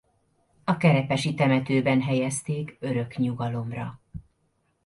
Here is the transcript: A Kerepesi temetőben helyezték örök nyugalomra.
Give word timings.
A 0.63 0.77
Kerepesi 0.77 1.33
temetőben 1.33 2.01
helyezték 2.01 2.77
örök 2.79 3.15
nyugalomra. 3.15 4.01